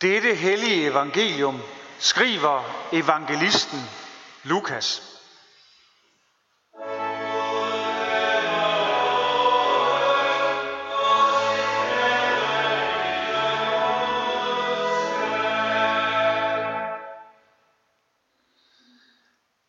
[0.00, 1.60] Dette hellige evangelium
[1.98, 3.78] skriver evangelisten
[4.44, 5.02] Lukas.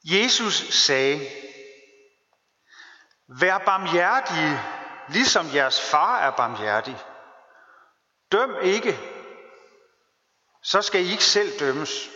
[0.03, 1.27] Jesus sagde,
[3.27, 4.59] Vær barmhjertige,
[5.09, 6.97] ligesom jeres far er barmhjertig.
[8.31, 8.99] Døm ikke,
[10.63, 12.09] så skal I ikke selv dømmes.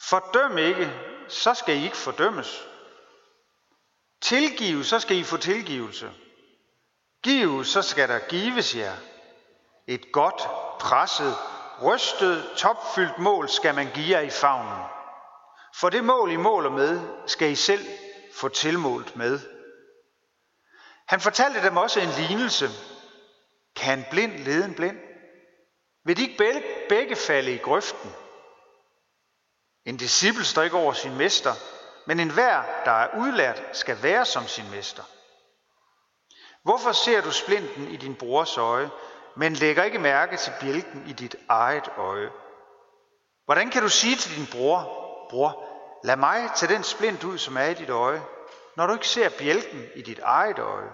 [0.00, 0.92] Fordøm ikke,
[1.28, 2.62] så skal I ikke fordømmes.
[4.20, 6.10] Tilgiv, så skal I få tilgivelse.
[7.22, 8.96] Giv, så skal der gives jer.
[9.86, 10.42] Et godt,
[10.80, 11.34] presset,
[11.82, 14.84] rystet, topfyldt mål skal man give jer i favnen.
[15.74, 17.86] For det mål, I måler med, skal I selv
[18.34, 19.40] få tilmålt med.
[21.08, 22.68] Han fortalte dem også en lignelse.
[23.76, 24.98] Kan en blind lede en blind?
[26.04, 28.12] Vil de ikke begge falde i grøften?
[29.84, 31.52] En disciple står ikke over sin mester,
[32.06, 35.02] men enhver, der er udlært, skal være som sin mester.
[36.62, 38.90] Hvorfor ser du splinten i din brors øje,
[39.36, 42.30] men lægger ikke mærke til bjælken i dit eget øje?
[43.44, 44.80] Hvordan kan du sige til din bror,
[45.30, 45.64] bror,
[46.04, 48.22] lad mig tage den splint ud, som er i dit øje,
[48.76, 50.90] når du ikke ser bjælken i dit eget øje?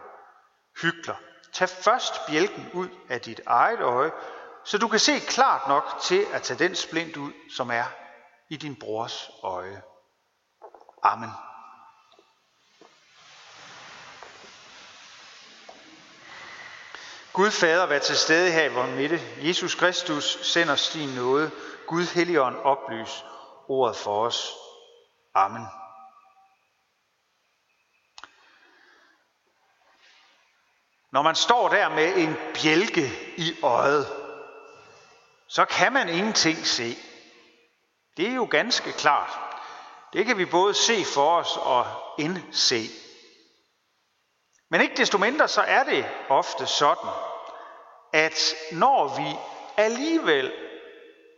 [0.82, 1.14] Hygler,
[1.52, 4.10] tag først bjælken ud af dit eget øje,
[4.68, 7.84] så du kan se klart nok til at tage den splint ud, som er
[8.48, 9.82] i din brors øje.
[11.02, 11.30] Amen.
[17.32, 19.20] Gud Fader, vær til stede her i vores midte.
[19.48, 21.50] Jesus Kristus sender sin nåde.
[21.86, 23.24] Gud Helligånd oplys
[23.68, 24.52] ordet for os.
[25.34, 25.66] Amen.
[31.10, 34.27] Når man står der med en bjælke i øjet,
[35.48, 36.96] så kan man ingenting se.
[38.16, 39.30] Det er jo ganske klart.
[40.12, 41.86] Det kan vi både se for os og
[42.18, 42.82] indse.
[44.70, 47.10] Men ikke desto mindre så er det ofte sådan,
[48.12, 49.36] at når vi
[49.76, 50.52] alligevel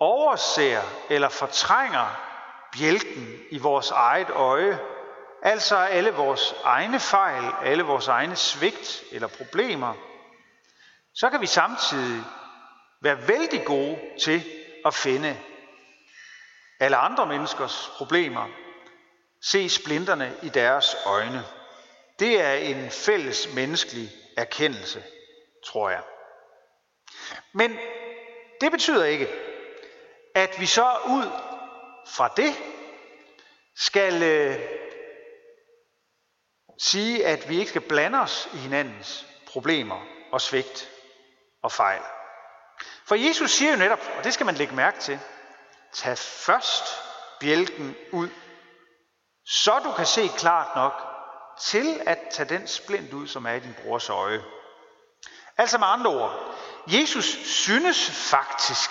[0.01, 2.21] overser eller fortrænger
[2.79, 4.79] bjælken i vores eget øje,
[5.43, 9.95] altså alle vores egne fejl, alle vores egne svigt eller problemer,
[11.15, 12.25] så kan vi samtidig
[13.01, 14.43] være vældig gode til
[14.85, 15.39] at finde
[16.81, 18.49] alle andre menneskers problemer,
[19.43, 21.45] se splinterne i deres øjne.
[22.19, 25.05] Det er en fælles menneskelig erkendelse,
[25.67, 26.03] tror jeg.
[27.53, 27.79] Men
[28.61, 29.29] det betyder ikke,
[30.35, 31.31] at vi så ud
[32.09, 32.55] fra det
[33.77, 34.61] skal øh,
[36.79, 40.91] sige, at vi ikke skal blande os i hinandens problemer og svigt
[41.63, 42.03] og fejl.
[43.11, 45.21] For Jesus siger jo netop, og det skal man lægge mærke til,
[45.93, 46.85] tag først
[47.41, 48.29] bjælken ud,
[49.47, 50.93] så du kan se klart nok
[51.61, 54.45] til at tage den splint ud, som er i din brors øje.
[55.59, 56.55] Altså med andre ord,
[56.87, 58.91] Jesus synes faktisk,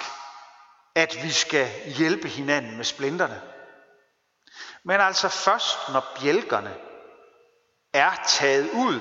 [0.96, 3.42] at vi skal hjælpe hinanden med splinterne.
[4.84, 6.76] Men altså først, når bjælkerne
[7.94, 9.00] er taget ud,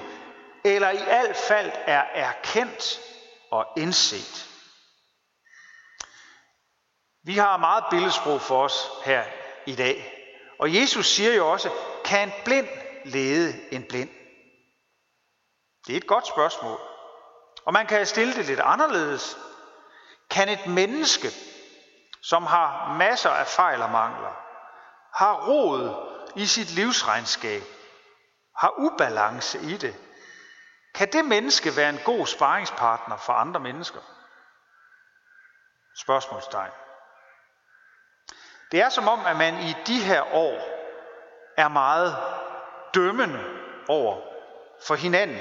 [0.64, 3.00] eller i alt fald er erkendt
[3.50, 4.47] og indset.
[7.28, 9.24] Vi har meget billedsprog for os her
[9.66, 10.24] i dag.
[10.58, 11.70] Og Jesus siger jo også,
[12.04, 12.68] kan en blind
[13.04, 14.10] lede en blind?
[15.86, 16.80] Det er et godt spørgsmål.
[17.64, 19.38] Og man kan stille det lidt anderledes.
[20.30, 21.28] Kan et menneske,
[22.22, 24.34] som har masser af fejl og mangler,
[25.14, 25.94] har rod
[26.36, 27.62] i sit livsregnskab,
[28.56, 29.96] har ubalance i det,
[30.94, 34.00] kan det menneske være en god sparringspartner for andre mennesker?
[35.96, 36.87] Spørgsmålstegn.
[38.72, 40.78] Det er som om, at man i de her år
[41.56, 42.16] er meget
[42.94, 43.44] dømmende
[43.88, 44.20] over
[44.86, 45.38] for hinanden.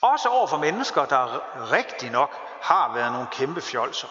[0.00, 2.30] Også over for mennesker, der rigtig nok
[2.62, 4.08] har været nogle kæmpe fjolser.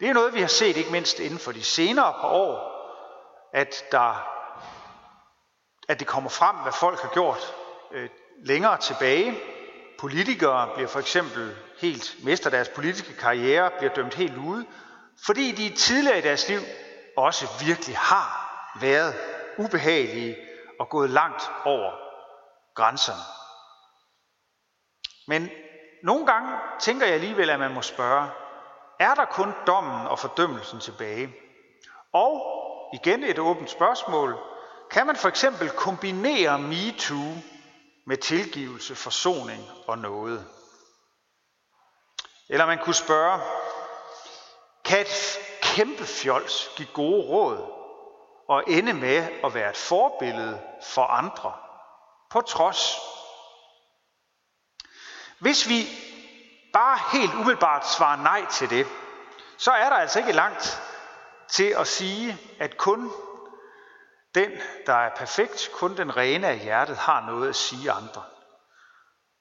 [0.00, 2.70] Det er noget, vi har set ikke mindst inden for de senere par år,
[3.54, 4.28] at, der,
[5.88, 7.54] at det kommer frem, hvad folk har gjort
[7.92, 8.08] øh,
[8.44, 9.38] længere tilbage.
[9.98, 14.66] Politikere bliver for eksempel helt, mister deres politiske karriere, bliver dømt helt ude,
[15.26, 16.60] fordi de tidligere i deres liv
[17.16, 18.50] også virkelig har
[18.80, 19.14] været
[19.58, 20.36] ubehagelige
[20.80, 21.92] og gået langt over
[22.74, 23.22] grænserne.
[25.26, 25.50] Men
[26.02, 28.30] nogle gange tænker jeg alligevel, at man må spørge,
[29.00, 31.34] er der kun dommen og fordømmelsen tilbage?
[32.12, 32.42] Og
[32.92, 34.38] igen et åbent spørgsmål,
[34.90, 37.34] kan man for eksempel kombinere MeToo
[38.06, 40.46] med tilgivelse, forsoning og noget?
[42.48, 43.40] Eller man kunne spørge,
[44.90, 47.80] kan et kæmpe fjols give gode råd
[48.48, 51.52] og ende med at være et forbillede for andre,
[52.30, 52.96] på trods.
[55.38, 55.86] Hvis vi
[56.72, 58.86] bare helt umiddelbart svarer nej til det,
[59.58, 60.82] så er der altså ikke langt
[61.48, 63.10] til at sige, at kun
[64.34, 64.50] den,
[64.86, 68.22] der er perfekt, kun den rene af hjertet, har noget at sige andre.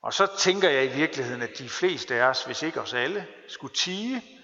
[0.04, 3.28] Og så tænker jeg i virkeligheden, at de fleste af os, hvis ikke os alle,
[3.48, 4.39] skulle tige,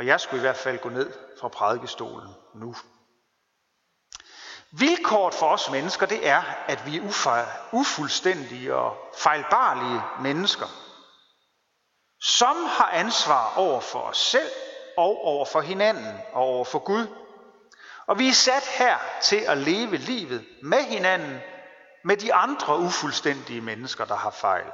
[0.00, 2.74] og jeg skulle i hvert fald gå ned fra prædikestolen nu.
[4.70, 10.66] Vilkåret for os mennesker, det er, at vi er ufuldstændige og fejlbarlige mennesker,
[12.20, 14.50] som har ansvar over for os selv
[14.96, 17.06] og over for hinanden og over for Gud.
[18.06, 21.40] Og vi er sat her til at leve livet med hinanden,
[22.04, 24.66] med de andre ufuldstændige mennesker, der har fejl.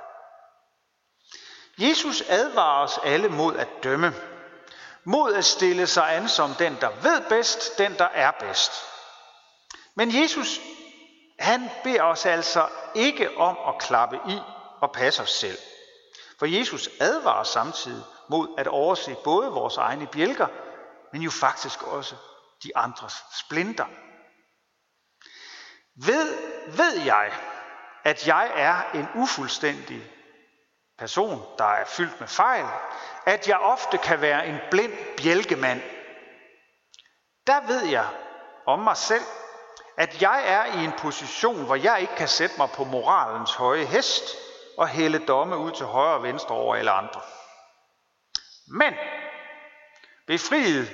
[1.78, 4.14] Jesus advarer os alle mod at dømme,
[5.06, 8.72] mod at stille sig an som den, der ved bedst, den, der er bedst.
[9.94, 10.60] Men Jesus,
[11.38, 14.38] han beder os altså ikke om at klappe i
[14.80, 15.58] og passe os selv.
[16.38, 20.46] For Jesus advarer samtidig mod at overse både vores egne bjælker,
[21.12, 22.14] men jo faktisk også
[22.62, 23.14] de andres
[23.46, 23.86] splinter.
[26.06, 26.34] Ved,
[26.76, 27.32] ved jeg,
[28.04, 30.15] at jeg er en ufuldstændig
[30.98, 32.66] person, der er fyldt med fejl,
[33.26, 35.82] at jeg ofte kan være en blind bjælkemand,
[37.46, 38.06] der ved jeg
[38.66, 39.24] om mig selv,
[39.96, 43.84] at jeg er i en position, hvor jeg ikke kan sætte mig på moralens høje
[43.84, 44.24] hest
[44.78, 47.20] og hælde domme ud til højre og venstre over alle andre.
[48.66, 48.94] Men
[50.26, 50.92] befriet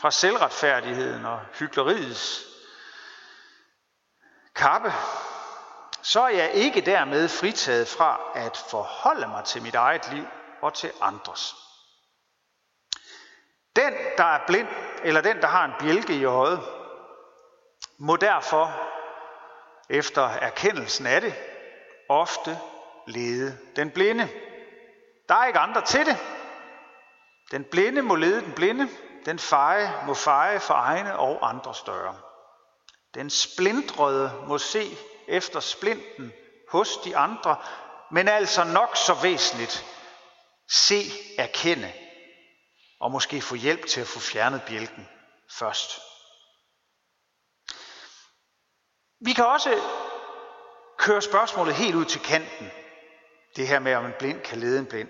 [0.00, 2.44] fra selvretfærdigheden og hyggeleriets
[4.54, 4.92] kappe,
[6.02, 10.24] så er jeg ikke dermed fritaget fra at forholde mig til mit eget liv
[10.62, 11.54] og til andres.
[13.76, 14.68] Den, der er blind,
[15.04, 16.60] eller den, der har en bjælke i øjet,
[17.98, 18.72] må derfor,
[19.90, 21.34] efter erkendelsen af det,
[22.08, 22.58] ofte
[23.06, 24.28] lede den blinde.
[25.28, 26.16] Der er ikke andre til det.
[27.50, 28.88] Den blinde må lede den blinde,
[29.24, 32.16] den feje må feje for egne og andre større.
[33.14, 34.96] Den splindrede må se
[35.30, 36.32] efter splinten
[36.68, 37.56] hos de andre,
[38.10, 39.84] men altså nok så væsentligt,
[40.70, 41.02] se,
[41.38, 41.92] erkende
[43.00, 45.08] og måske få hjælp til at få fjernet bjælken
[45.50, 46.00] først.
[49.20, 49.80] Vi kan også
[50.98, 52.70] køre spørgsmålet helt ud til kanten.
[53.56, 55.08] Det her med, om en blind kan lede en blind.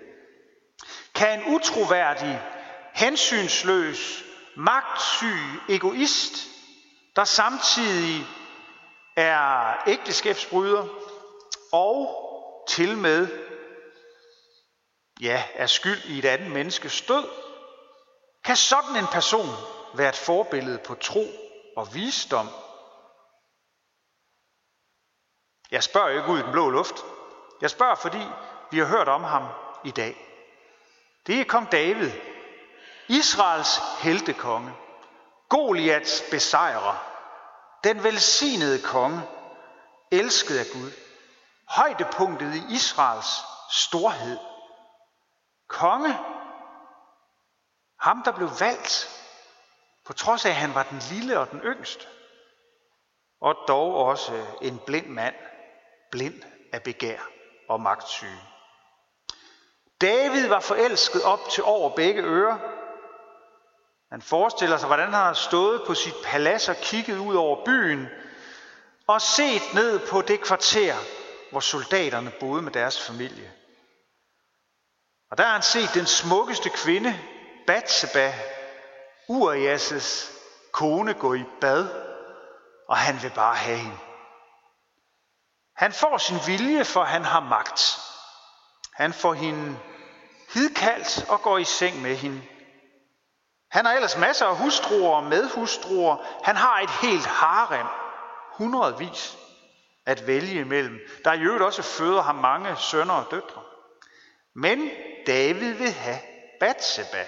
[1.15, 2.41] Kan en utroværdig,
[2.93, 4.23] hensynsløs,
[4.57, 6.47] magtsyg egoist,
[7.15, 8.27] der samtidig
[9.15, 10.87] er ægteskabsbryder
[11.71, 12.17] og
[12.67, 13.27] til med
[15.21, 17.27] ja, er skyld i et andet menneskes død,
[18.43, 19.49] kan sådan en person
[19.95, 21.25] være et forbillede på tro
[21.77, 22.47] og visdom
[25.71, 26.95] Jeg spørger ikke ud i den blå luft.
[27.61, 28.21] Jeg spørger, fordi
[28.71, 29.47] vi har hørt om ham
[29.83, 30.15] i dag.
[31.27, 32.11] Det er kong David,
[33.07, 34.73] Israels heltekonge,
[35.49, 37.10] Goliaths besejrer,
[37.83, 39.21] den velsignede konge,
[40.11, 40.91] elsket af Gud,
[41.67, 43.27] højdepunktet i Israels
[43.69, 44.37] storhed.
[45.67, 46.17] Konge,
[47.99, 49.09] ham der blev valgt,
[50.05, 52.07] på trods af at han var den lille og den yngste,
[53.41, 55.35] og dog også en blind mand,
[56.11, 56.41] blind
[56.73, 57.19] af begær
[57.69, 58.41] og magtsyge.
[60.01, 62.57] David var forelsket op til over begge ører.
[64.11, 68.07] Han forestiller sig, hvordan han har stået på sit palads og kigget ud over byen
[69.07, 70.95] og set ned på det kvarter,
[71.51, 73.51] hvor soldaterne boede med deres familie.
[75.31, 77.19] Og der har han set den smukkeste kvinde,
[77.67, 78.33] Batseba,
[79.29, 80.31] Urias'
[80.71, 81.89] kone, gå i bad,
[82.87, 83.97] og han vil bare have hende.
[85.75, 87.99] Han får sin vilje, for han har magt.
[88.93, 89.79] Han får hende
[90.53, 92.41] hidkaldt og går i seng med hende.
[93.71, 96.17] Han har ellers masser af hustruer og medhustruer.
[96.43, 97.87] Han har et helt harem,
[98.51, 99.37] hundredvis
[100.05, 100.99] at vælge imellem.
[101.25, 103.63] Der i øvrigt også føder ham mange sønner og døtre.
[104.55, 104.91] Men
[105.27, 106.19] David vil have
[106.59, 107.25] Batseba,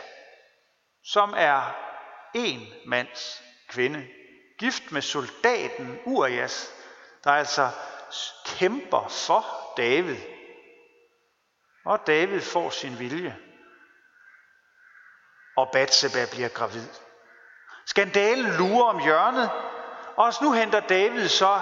[1.03, 1.75] som er
[2.33, 4.07] en mands kvinde,
[4.59, 6.71] gift med soldaten Urias,
[7.23, 7.69] der altså
[8.45, 9.45] kæmper for
[9.77, 10.17] David.
[11.85, 13.37] Og David får sin vilje.
[15.57, 16.87] Og Batseba bliver gravid.
[17.85, 19.49] Skandalen lurer om hjørnet,
[20.15, 21.61] og nu henter David så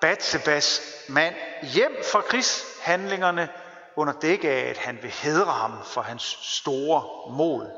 [0.00, 3.48] Batsebas mand hjem fra krigshandlingerne
[3.96, 7.70] under dække af, at han vil hedre ham for hans store mod.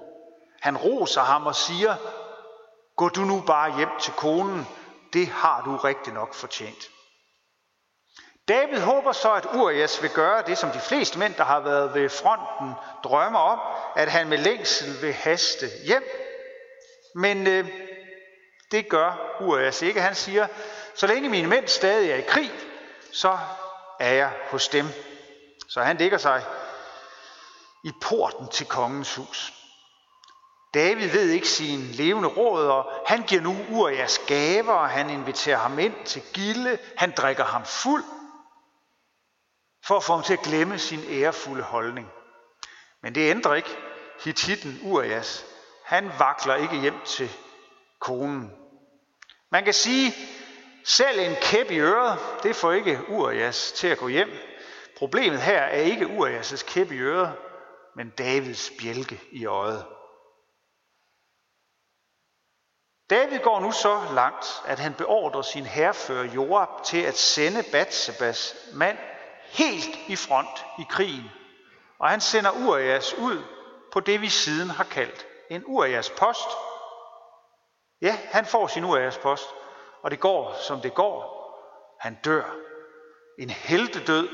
[0.61, 1.97] Han roser ham og siger,
[2.97, 4.67] gå du nu bare hjem til konen,
[5.13, 6.91] det har du rigtig nok fortjent.
[8.49, 11.95] David håber så, at Urias vil gøre det, som de fleste mænd, der har været
[11.95, 13.61] ved fronten, drømmer om,
[13.97, 16.05] at han med længsel vil haste hjem.
[17.15, 17.69] Men øh,
[18.73, 20.01] det gør Urias ikke.
[20.01, 20.47] Han siger,
[20.95, 22.51] så længe mine mænd stadig er i krig,
[23.13, 23.39] så
[24.01, 24.87] er jeg hos dem.
[25.69, 26.45] Så han ligger sig
[27.85, 29.53] i porten til kongens hus.
[30.75, 35.59] David ved ikke sin levende råd, og han giver nu Urias gaver, og han inviterer
[35.59, 38.05] ham ind til gilde, han drikker ham fuld,
[39.85, 42.13] for at få ham til at glemme sin ærefulde holdning.
[43.03, 43.77] Men det ændrer ikke
[44.25, 45.47] Hittitten Urias.
[45.85, 47.31] Han vakler ikke hjem til
[48.01, 48.53] konen.
[49.51, 50.15] Man kan sige,
[50.85, 54.31] selv en kæp i øret, det får ikke Urias til at gå hjem.
[54.97, 57.37] Problemet her er ikke Urias' kæp i øret,
[57.97, 59.87] men Davids bjælke i øjet.
[63.11, 68.55] David går nu så langt, at han beordrer sin herrefører Joab til at sende Batsebas
[68.75, 68.99] mand
[69.53, 71.31] helt i front i krigen.
[71.99, 73.43] Og han sender Urias ud
[73.93, 76.49] på det, vi siden har kaldt en Urias post.
[78.01, 79.49] Ja, han får sin Urias post,
[80.03, 81.43] og det går, som det går.
[82.01, 82.55] Han dør.
[83.39, 84.29] En heltedød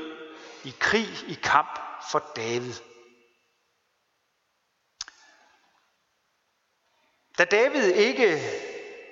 [0.63, 1.79] i krig, i kamp
[2.11, 2.73] for David.
[7.37, 8.41] Da David ikke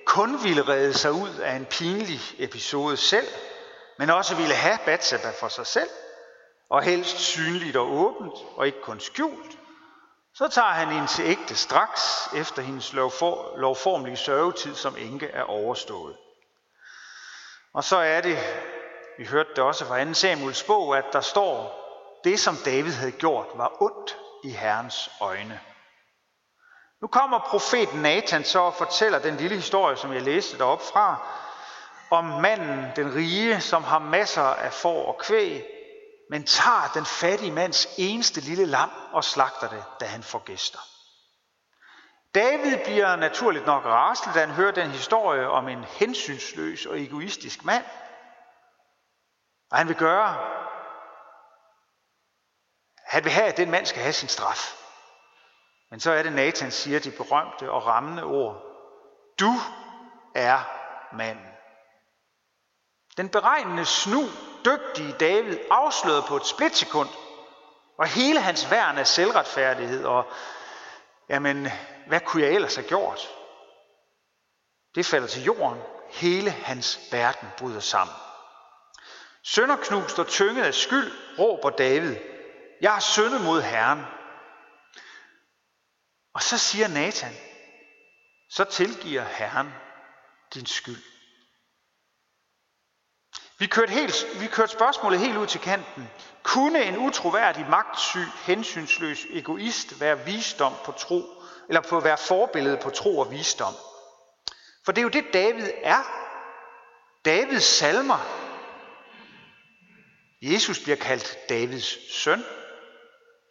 [0.05, 3.27] kun ville redde sig ud af en pinlig episode selv,
[3.97, 5.89] men også ville have Batseba for sig selv,
[6.69, 9.57] og helst synligt og åbent, og ikke kun skjult,
[10.33, 15.43] så tager han hende til ægte straks, efter hendes lovfor, lovformelige sørgetid som enke er
[15.43, 16.17] overstået.
[17.73, 18.39] Og så er det,
[19.17, 21.83] vi hørte det også fra 2 Samuels bog, at der står,
[22.23, 25.59] det som David havde gjort var ondt i Herrens øjne.
[27.01, 31.27] Nu kommer profeten Nathan så og fortæller den lille historie, som jeg læste derop fra,
[32.09, 35.65] om manden, den rige, som har masser af får og kvæg,
[36.29, 40.79] men tager den fattige mands eneste lille lam og slagter det, da han får gæster.
[42.35, 47.65] David bliver naturligt nok rasende, da han hører den historie om en hensynsløs og egoistisk
[47.65, 47.83] mand.
[49.71, 50.37] Og han vil gøre,
[53.05, 54.73] han vil have, at den mand skal have sin straf.
[55.91, 58.63] Men så er det, Nathan siger de berømte og rammende ord.
[59.39, 59.51] Du
[60.35, 60.59] er
[61.15, 61.56] manden.
[63.17, 64.23] Den beregnende snu,
[64.65, 67.09] dygtige David afslørede på et splitsekund,
[67.97, 70.31] og hele hans værn af selvretfærdighed, og
[71.29, 71.67] jamen,
[72.07, 73.29] hvad kunne jeg ellers have gjort?
[74.95, 75.81] Det falder til jorden.
[76.09, 78.15] Hele hans verden bryder sammen.
[79.43, 82.15] Sønderknust og tynget af skyld, råber David,
[82.81, 84.05] jeg har syndet mod Herren.
[86.33, 87.33] Og så siger Nathan,
[88.49, 89.73] så tilgiver Herren
[90.53, 91.03] din skyld.
[93.59, 96.09] Vi kørte, helt, vi kørte spørgsmålet helt ud til kanten.
[96.43, 101.23] Kunne en utroværdig, magtsyg, hensynsløs egoist være visdom på tro,
[101.67, 103.73] eller på at være forbillede på tro og visdom?
[104.85, 106.03] For det er jo det, David er.
[107.25, 108.19] Davids salmer.
[110.41, 112.43] Jesus bliver kaldt Davids søn.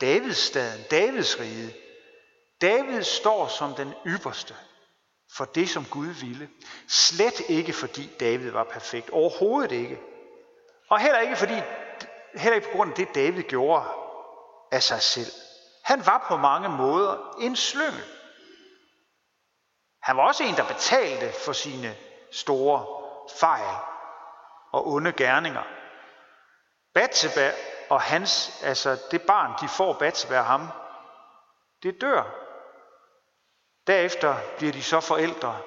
[0.01, 1.75] Davids staden, Davids rige.
[2.61, 4.55] David står som den ypperste
[5.33, 6.49] for det, som Gud ville.
[6.89, 9.11] Slet ikke fordi David var perfekt.
[9.11, 10.01] Overhovedet ikke.
[10.91, 11.63] Og heller ikke fordi,
[12.35, 13.85] heller ikke på grund af det, David gjorde
[14.73, 15.33] af sig selv.
[15.85, 18.05] Han var på mange måder en slyngel.
[20.03, 21.97] Han var også en, der betalte for sine
[22.33, 22.87] store
[23.39, 23.77] fejl
[24.73, 25.63] og onde gerninger.
[26.95, 27.53] Batseba
[27.91, 30.69] og hans, altså det barn, de får Batseba og ham,
[31.83, 32.46] det dør
[33.87, 35.61] Derefter bliver de så forældre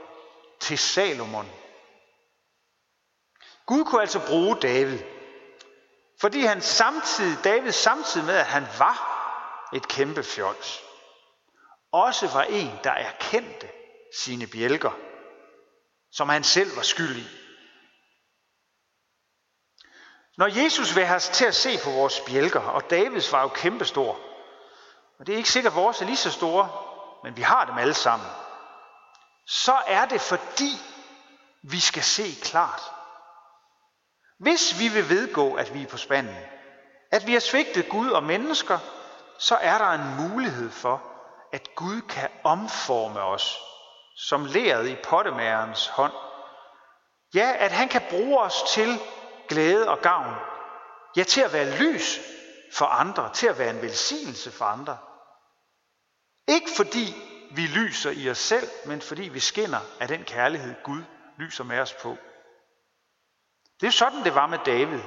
[0.60, 1.52] til Salomon.
[3.66, 5.00] Gud kunne altså bruge David,
[6.22, 9.16] fordi han samtidig, David samtidig med, at han var
[9.74, 10.84] et kæmpe fjols,
[11.92, 13.70] også var en, der erkendte
[14.16, 14.92] sine bjælker,
[16.12, 17.28] som han selv var skyld i.
[20.38, 23.48] Når Jesus vil have os til at se på vores bjælker, og Davids var jo
[23.48, 24.20] kæmpestor,
[25.20, 26.88] og det er ikke sikkert, at vores er lige så store,
[27.24, 28.28] men vi har dem alle sammen,
[29.48, 30.72] så er det fordi,
[31.64, 32.82] vi skal se klart.
[34.40, 36.38] Hvis vi vil vedgå, at vi er på spanden,
[37.12, 38.80] at vi har svigtet Gud og mennesker,
[39.40, 41.04] så er der en mulighed for,
[41.54, 43.60] at Gud kan omforme os,
[44.16, 46.14] som læret i pottemærens hånd.
[47.34, 49.00] Ja, at han kan bruge os til
[49.48, 50.36] glæde og gavn.
[51.16, 52.20] Ja, til at være lys
[52.74, 54.98] for andre, til at være en velsignelse for andre.
[56.50, 57.15] Ikke fordi
[57.51, 61.01] vi lyser i os selv, men fordi vi skinner af den kærlighed, Gud
[61.38, 62.18] lyser med os på.
[63.82, 65.01] Det er sådan, det var med David.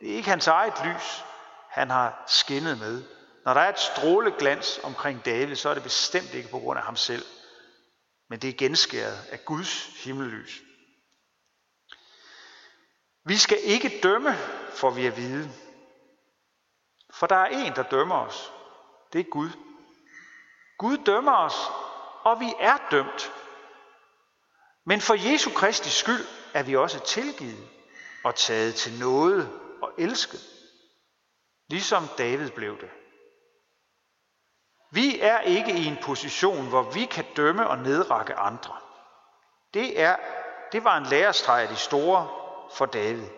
[0.00, 1.24] Det er ikke hans eget lys,
[1.68, 3.04] han har skinnet med.
[3.44, 6.84] Når der er et stråleglans omkring David, så er det bestemt ikke på grund af
[6.84, 7.24] ham selv,
[8.28, 10.60] men det er genskæret af Guds himmellys.
[13.24, 14.34] Vi skal ikke dømme,
[14.74, 15.50] for vi er vide.
[17.10, 18.52] For der er en, der dømmer os.
[19.12, 19.50] Det er Gud.
[20.80, 21.70] Gud dømmer os,
[22.24, 23.32] og vi er dømt.
[24.86, 27.68] Men for Jesu Kristi skyld er vi også tilgivet
[28.24, 29.50] og taget til noget
[29.82, 30.40] og elsket,
[31.68, 32.90] ligesom David blev det.
[34.92, 38.76] Vi er ikke i en position, hvor vi kan dømme og nedrakke andre.
[39.74, 40.16] Det, er,
[40.72, 42.28] det var en lærestreg af de store
[42.74, 43.28] for David.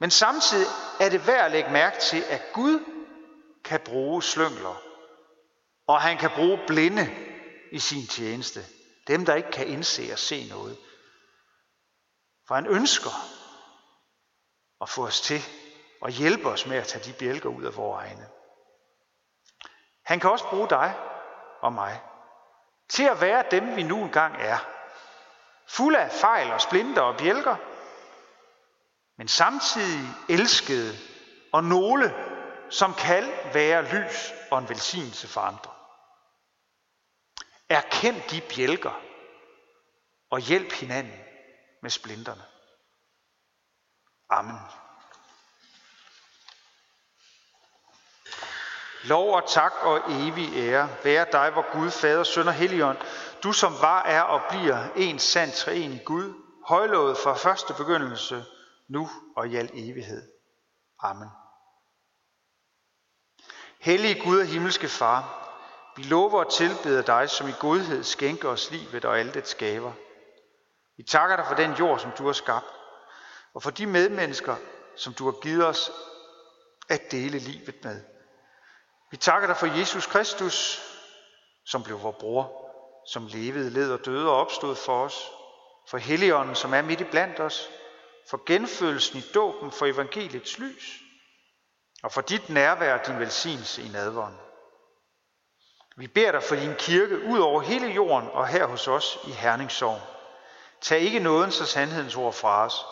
[0.00, 0.66] Men samtidig
[1.00, 2.84] er det værd at lægge mærke til, at Gud
[3.64, 4.87] kan bruge slyngler,
[5.88, 7.06] og han kan bruge blinde
[7.72, 8.60] i sin tjeneste.
[9.06, 10.78] Dem, der ikke kan indse og se noget.
[12.48, 13.10] For han ønsker
[14.80, 15.42] at få os til
[16.00, 18.28] og hjælpe os med at tage de bjælker ud af vores egne.
[20.04, 20.94] Han kan også bruge dig
[21.60, 22.02] og mig
[22.88, 24.58] til at være dem, vi nu engang er.
[25.68, 27.56] Fulde af fejl og splinter og bjælker,
[29.18, 30.94] men samtidig elskede
[31.52, 32.14] og nogle,
[32.70, 35.77] som kan være lys og en velsignelse for andre.
[37.68, 39.02] Erkend de bjælker
[40.30, 41.24] og hjælp hinanden
[41.82, 42.42] med splinterne.
[44.30, 44.56] Amen.
[49.04, 52.98] Lov og tak og evig ære være dig, hvor Gud, Fader, Søn og Helligånd,
[53.42, 56.34] du som var, er og bliver en sand træen Gud,
[56.66, 58.44] højlovet fra første begyndelse,
[58.88, 60.32] nu og i al evighed.
[61.02, 61.28] Amen.
[63.80, 65.47] Hellige Gud og himmelske Far,
[65.98, 69.92] vi lover og tilbeder dig, som i godhed skænker os livet og alt det skaber.
[70.96, 72.66] Vi takker dig for den jord, som du har skabt,
[73.54, 74.56] og for de medmennesker,
[74.96, 75.90] som du har givet os
[76.88, 78.02] at dele livet med.
[79.10, 80.82] Vi takker dig for Jesus Kristus,
[81.66, 82.70] som blev vor bror,
[83.12, 85.30] som levede, led og døde og opstod for os,
[85.88, 87.70] for Helligånden, som er midt i blandt os,
[88.30, 91.00] for genfølelsen i dåben, for evangeliets lys,
[92.02, 94.47] og for dit nærvær og din velsignelse i nadvånden.
[95.98, 99.30] Vi beder dig for din kirke ud over hele jorden og her hos os i
[99.30, 100.00] Herningssorg.
[100.80, 102.86] Tag ikke nådens og sandhedens ord fra os.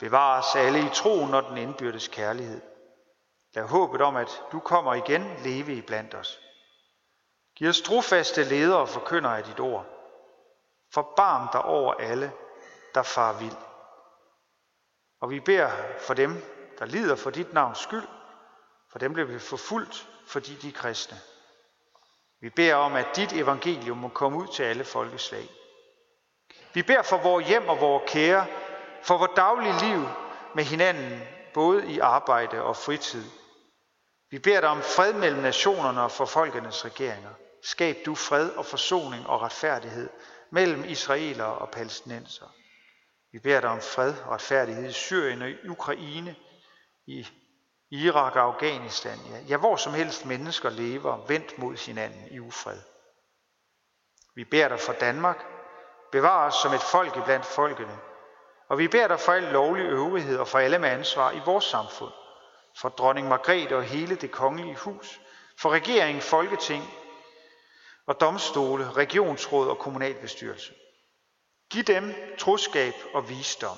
[0.00, 2.60] Bevar os alle i troen og den indbyrdes kærlighed.
[3.54, 6.40] Lad håbet om, at du kommer igen, leve i blandt os.
[7.56, 9.86] Giv os trofaste ledere og forkynder af dit ord.
[10.94, 12.32] Forbarm dig over alle,
[12.94, 13.56] der far vild.
[15.20, 16.42] Og vi beder for dem,
[16.78, 18.08] der lider for dit navns skyld,
[18.90, 21.18] for dem bliver vi forfulgt, fordi de er kristne.
[22.40, 25.48] Vi beder om, at dit evangelium må komme ud til alle folkeslag.
[26.74, 28.46] Vi beder for vores hjem og vores kære,
[29.02, 30.08] for vores daglige liv
[30.54, 31.22] med hinanden,
[31.54, 33.24] både i arbejde og fritid.
[34.30, 37.30] Vi beder dig om fred mellem nationerne og for folkenes regeringer.
[37.62, 40.08] Skab du fred og forsoning og retfærdighed
[40.50, 42.54] mellem israelere og palæstinenser.
[43.32, 46.36] Vi beder dig om fred og retfærdighed i Syrien og i Ukraine,
[47.06, 47.26] i
[47.90, 52.78] Irak og Afghanistan, ja, ja hvor som helst mennesker lever vendt mod hinanden i ufred.
[54.34, 55.46] Vi beder dig for Danmark,
[56.12, 57.98] bevar os som et folk iblandt folkene,
[58.68, 61.64] og vi beder dig for al lovlig øvrighed og for alle med ansvar i vores
[61.64, 62.12] samfund,
[62.80, 65.20] for dronning Margrethe og hele det kongelige hus,
[65.58, 66.84] for regering, folketing
[68.06, 70.74] og domstole, regionsråd og kommunalbestyrelse.
[71.70, 73.76] Giv dem troskab og visdom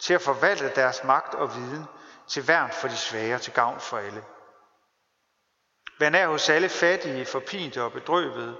[0.00, 1.84] til at forvalte deres magt og viden
[2.28, 4.24] til værn for de svage til gavn for alle.
[5.98, 8.56] Vær nær hos alle fattige, forpinte og bedrøvede,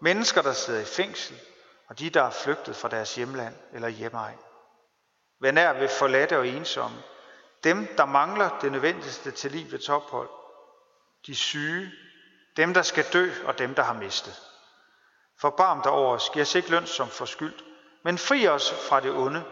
[0.00, 1.40] mennesker, der sidder i fængsel,
[1.88, 4.38] og de, der er flygtet fra deres hjemland eller hjemmeegn.
[5.40, 7.02] Vær nær ved forladte og ensomme,
[7.64, 10.30] dem, der mangler det nødvendigste til livets ophold,
[11.26, 11.92] de syge,
[12.56, 14.42] dem, der skal dø og dem, der har mistet.
[15.40, 17.64] Forbarm dig over os, giv os ikke løn som forskyldt,
[18.04, 19.44] men fri os fra det onde,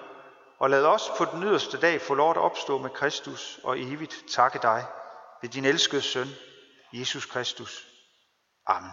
[0.63, 4.25] og lad os på den yderste dag få lov at opstå med Kristus og evigt
[4.31, 4.87] takke dig
[5.43, 6.29] ved din elskede søn,
[6.93, 7.87] Jesus Kristus.
[8.67, 8.91] Amen.